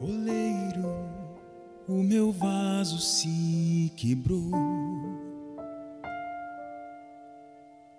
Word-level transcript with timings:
Oleiro, 0.00 0.88
o 1.88 2.02
meu 2.04 2.30
vaso 2.30 2.98
se 3.00 3.92
quebrou. 3.96 4.50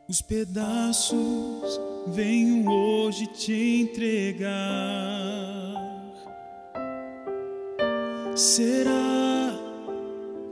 Os 0.08 0.22
pedaços 0.22 1.80
venho 2.08 2.72
hoje 2.72 3.28
te 3.28 3.82
entregar. 3.82 4.50
Será 8.34 9.60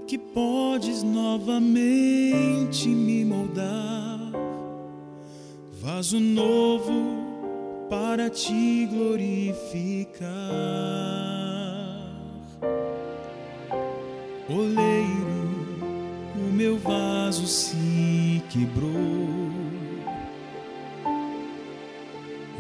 que 0.06 0.18
podes 0.18 1.02
novamente 1.02 2.90
me 2.90 3.24
moldar? 3.24 4.20
Vaso 5.82 6.20
novo 6.20 7.27
para 7.90 8.30
te 8.30 8.86
glorificar. 8.86 10.28
Oleiro, 14.50 15.50
o 16.36 16.52
meu 16.52 16.78
vaso 16.78 17.46
se 17.48 18.42
quebrou. 18.50 19.48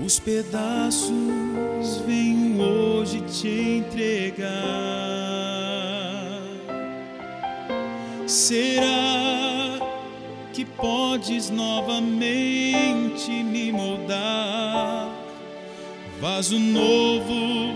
Os 0.04 0.20
pedaços 0.20 1.12
venho 2.05 2.62
hoje 2.62 3.21
te 3.21 3.49
entregar. 3.80 4.48
Será 8.27 9.80
que 10.54 10.63
podes 10.66 11.49
novamente 11.49 13.32
me 13.44 13.71
moldar? 13.71 14.97
Vaso 16.20 16.57
novo 16.57 17.76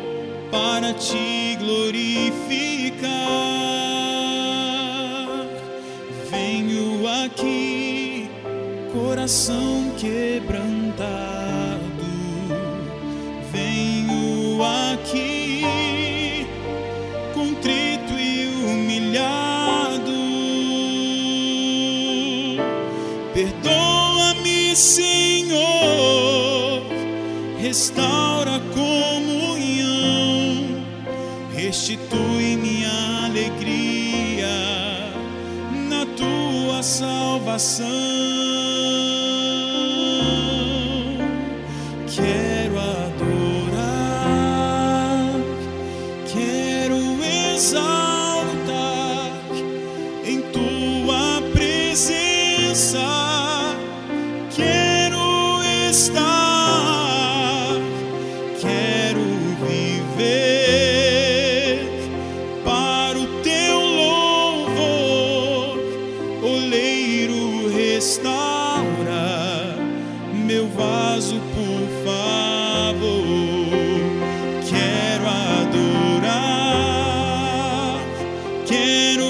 para 0.50 0.94
te 0.96 1.56
glorificar. 1.60 3.12
Venho 6.32 7.08
aqui, 7.24 8.28
coração 8.92 9.92
quebrantado. 9.96 11.82
Venho 13.52 14.60
aqui, 14.64 16.48
contrito 17.36 18.14
e 18.18 18.48
humilhado. 18.66 20.12
Perdoa-me, 23.36 24.76
Senhor, 24.76 25.11
restaura 27.62 28.56
a 28.56 28.60
comunhão, 28.74 29.86
restitui 31.54 32.58
minha 32.58 33.26
alegria 33.26 34.48
na 35.88 36.06
tua 36.18 36.82
salvação. 36.82 37.88
Vaso, 70.92 71.40
por 71.56 71.84
favor. 72.04 73.72
Quero 74.70 75.26
adorar, 75.64 76.80
quero 78.66 79.28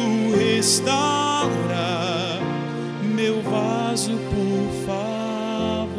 meu 3.18 3.42
vaso, 3.42 4.12
por 4.12 4.86
favor. 4.86 5.98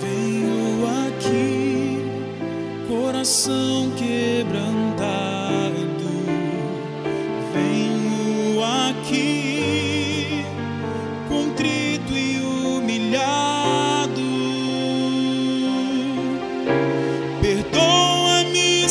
Venho 0.00 0.86
aqui, 1.06 2.04
coração 2.88 3.90
quebrantado. 3.96 5.01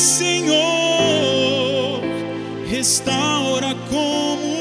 Senhor, 0.02 2.02
restaura 2.68 3.76
comunhão, 3.88 4.58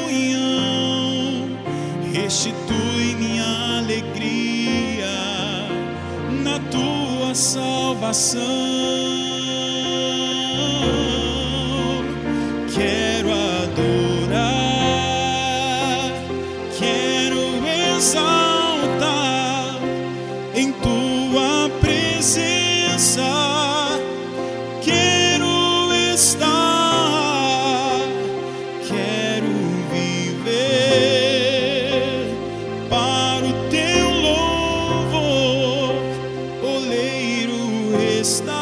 restitui 2.13 3.15
minha 3.15 3.79
alegria 3.79 5.09
na 6.43 6.59
tua 6.69 7.33
salvação. 7.33 8.39
Quero 12.75 13.31
adorar, 13.63 14.51
quero 16.77 17.41
exaltar 17.97 19.79
em 20.53 20.71
tua 20.71 21.67
presença. 21.81 23.30
Oleiro 38.21 38.29
restaura 38.29 38.60